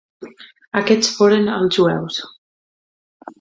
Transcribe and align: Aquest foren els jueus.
Aquest 0.79 1.09
foren 1.17 1.51
els 1.57 1.77
jueus. 1.77 2.19